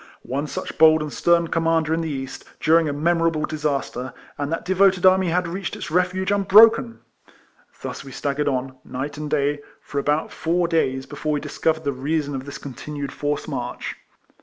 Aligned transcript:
One 0.23 0.47
such 0.47 0.79
bold 0.79 1.03
and 1.03 1.13
stern 1.13 1.49
commander 1.49 1.93
in 1.93 2.01
the 2.01 2.09
East, 2.09 2.43
during 2.59 2.89
a 2.89 2.91
memorable 2.91 3.45
disaster, 3.45 4.15
and 4.35 4.51
that 4.51 4.65
devoted 4.65 5.05
army 5.05 5.27
had 5.29 5.47
reached 5.47 5.75
its 5.75 5.91
refuge 5.91 6.31
unbroken! 6.31 7.01
Thus 7.83 8.03
we 8.03 8.11
staggered 8.11 8.47
on, 8.47 8.77
night 8.83 9.19
and 9.19 9.29
day, 9.29 9.59
for 9.79 9.99
about 9.99 10.31
four 10.31 10.67
days, 10.67 11.05
before 11.05 11.33
we 11.33 11.39
discovered 11.39 11.83
the 11.83 11.91
reason 11.91 12.33
of 12.33 12.45
this 12.45 12.57
continued 12.57 13.11
forced 13.13 13.47
march. 13.47 13.95